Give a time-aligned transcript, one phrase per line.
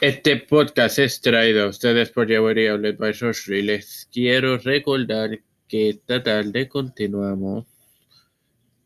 [0.00, 3.62] Este podcast es traído a ustedes por Yawery Outlet by Joshry.
[3.62, 7.66] Les quiero recordar que esta tarde continuamos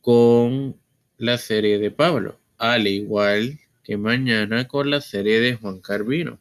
[0.00, 0.80] con
[1.16, 6.38] la serie de Pablo, al igual que mañana con la serie de Juan Carvino.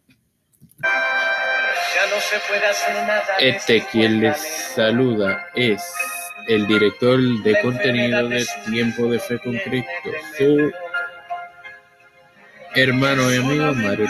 [3.40, 5.82] Este quien les saluda es
[6.48, 10.72] el director de contenido de Tiempo de Fe con Cristo, su
[12.78, 14.08] hermano y amigo Mario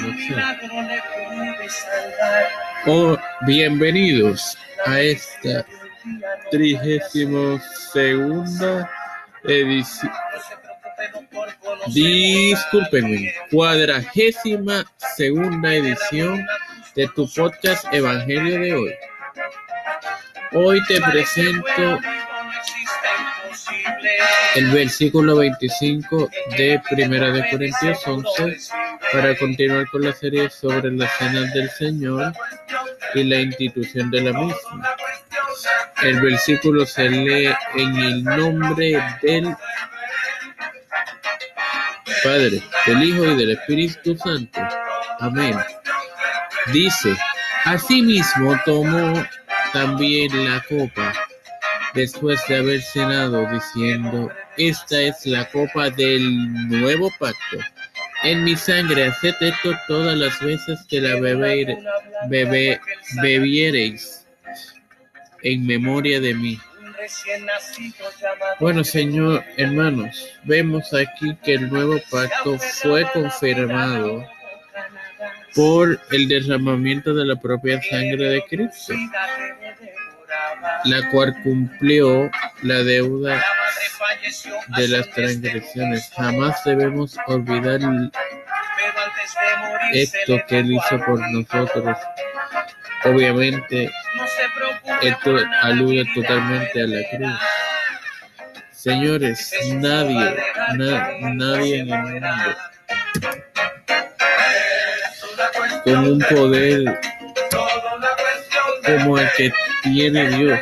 [2.85, 5.65] Oh, bienvenidos a esta
[6.51, 7.59] trigésimo
[7.93, 8.89] segunda
[9.45, 10.11] edición.
[11.87, 16.45] Disculpenme, cuadragésima segunda edición
[16.95, 18.93] de tu podcast Evangelio de hoy.
[20.51, 21.99] Hoy te presento
[24.55, 28.57] el versículo 25 de Primera de Corintios 11
[29.11, 32.33] para continuar con la serie sobre las cenas del Señor
[33.13, 34.95] y la institución de la misma.
[36.01, 39.55] El versículo se lee en el nombre del
[42.23, 44.59] Padre, del Hijo y del Espíritu Santo.
[45.19, 45.57] Amén.
[46.73, 47.15] Dice,
[47.63, 49.23] asimismo tomó
[49.71, 51.26] también la copa
[51.97, 57.57] después de haber cenado, diciendo, esta es la copa del nuevo pacto.
[58.23, 61.77] En mi sangre, haced esto todas las veces que la bebe,
[62.29, 62.79] bebe,
[63.21, 64.25] bebiereis
[65.41, 66.59] en memoria de mí.
[68.59, 74.23] Bueno, Señor, hermanos, vemos aquí que el nuevo pacto fue confirmado
[75.55, 78.93] por el derramamiento de la propia sangre de Cristo
[80.85, 82.29] la cual cumplió
[82.61, 83.43] la deuda
[84.77, 86.09] de las transgresiones.
[86.15, 87.79] Jamás debemos olvidar
[89.93, 91.97] esto que Él hizo por nosotros.
[93.03, 93.91] Obviamente,
[95.01, 97.39] esto alude totalmente a la cruz.
[98.71, 100.37] Señores, nadie,
[100.77, 102.27] nadie en el mundo
[105.83, 106.99] con un poder
[108.87, 109.51] como el que
[109.83, 110.59] tiene Dios.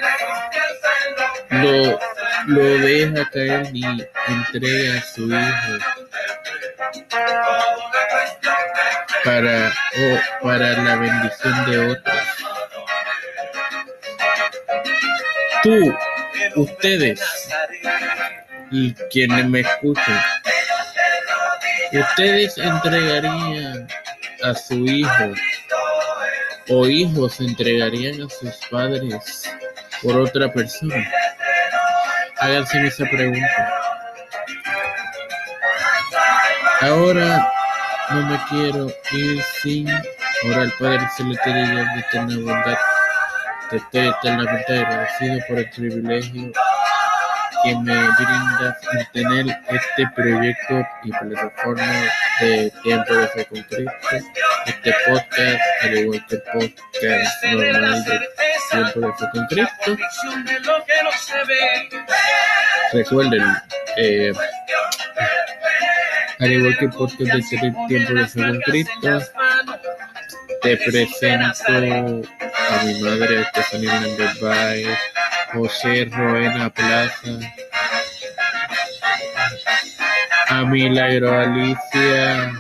[1.49, 1.99] Lo,
[2.47, 3.85] lo deja caer y
[4.27, 5.85] entrega a su hijo
[9.23, 9.73] para,
[10.41, 12.21] para la bendición de otros.
[15.63, 15.95] Tú,
[16.55, 17.21] ustedes
[19.11, 20.21] quienes me escuchan,
[21.93, 23.87] ustedes entregarían
[24.43, 25.33] a su hijo
[26.69, 29.43] o hijos entregarían a sus padres
[30.01, 31.07] por otra persona?
[32.39, 33.69] Háganse esa pregunta.
[36.81, 37.51] Ahora
[38.11, 42.77] no me quiero ir sin orar, Padre Celestial de eterna bondad.
[43.69, 46.51] Te estoy eternamente agradecido por el privilegio
[47.65, 52.03] que me brindas en tener este proyecto y plataforma
[52.39, 53.91] de Tiempo de Fe con Cristo,
[54.67, 58.19] este podcast, al igual que el podcast normal de
[58.69, 59.97] Tiempo de Fe con Cristo.
[62.93, 63.43] Recuerden,
[63.97, 64.31] eh,
[66.39, 67.41] al igual que el podcast de
[67.87, 69.19] Tiempo de Fe con Cristo,
[70.61, 71.49] te presento
[72.69, 74.99] a mi madre, Estefanía Hernández Baez,
[75.55, 77.39] José Roena Plaza,
[80.49, 82.51] a Milagro Alicia,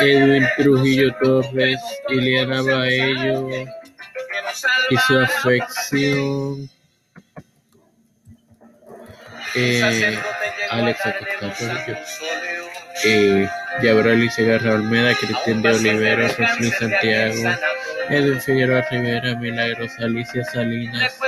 [0.00, 3.48] Edwin Trujillo Torres, Ileana Baello
[4.90, 6.68] y su afección.
[9.54, 10.18] Eh,
[10.70, 11.54] Alex Acosta,
[13.04, 13.48] eh,
[13.82, 17.50] Yabrali Segarra Olmeda, Cristian de Olivero, Rosly Santiago,
[18.08, 21.18] Edwin Figueroa Rivera, Milagros Alicia Salinas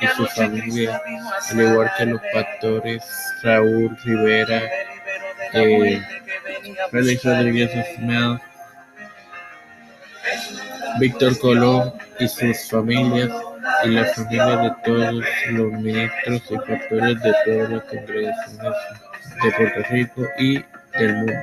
[0.00, 1.00] y su familia,
[1.50, 3.04] al igual que los pastores
[3.42, 4.62] Raúl Rivera,
[5.52, 6.02] eh,
[6.90, 8.40] Félix Rodríguez Osmel,
[10.98, 13.30] Víctor Colón y sus familias,
[13.84, 15.14] y las familias de todos
[15.50, 18.72] los ministros y pastores de todas las congregaciones
[19.42, 20.64] de Puerto Rico y
[20.98, 21.42] del mundo,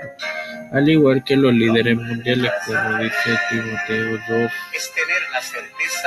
[0.73, 4.51] al igual que los líderes mundiales, como dice Timoteo 2,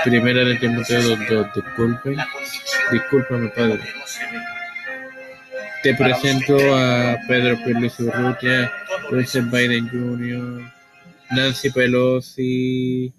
[0.04, 1.18] primera de Timoteo 2,
[1.54, 2.16] disculpen,
[2.90, 3.80] discúlpame padre.
[5.84, 8.72] Te presento a Pedro Pérez Urrutia,
[9.08, 10.72] Joseph Biden Jr.,
[11.30, 13.12] Nancy Pelosi,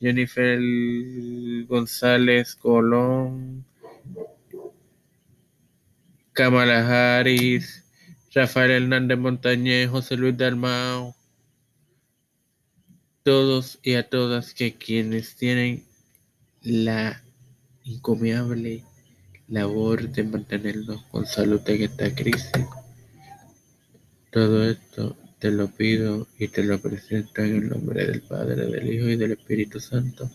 [0.00, 0.58] Jennifer
[1.68, 3.66] González Colón,
[6.32, 7.84] Kamala Harris,
[8.32, 11.16] Rafael Hernández Montañez, José Luis Dalmao,
[13.24, 15.84] todos y a todas que quienes tienen
[16.62, 17.20] la
[17.84, 18.84] encomiable
[19.48, 22.52] labor de mantenernos con salud en esta crisis.
[24.30, 28.94] Todo esto te lo pido y te lo presento en el nombre del Padre, del
[28.94, 30.30] Hijo y del Espíritu Santo.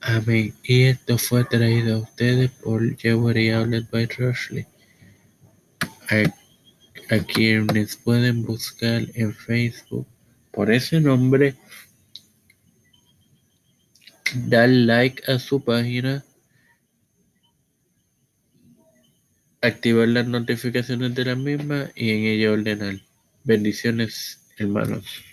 [0.00, 0.52] Amén.
[0.64, 4.66] Y esto fue traído a ustedes por Jewelry Outlet by Rushley.
[6.10, 10.06] A, a quienes pueden buscar en Facebook
[10.50, 11.54] por ese nombre,
[14.46, 16.24] dar like a su página,
[19.62, 23.00] activar las notificaciones de la misma y en ella ordenar.
[23.44, 25.24] Bendiciones, hermanos.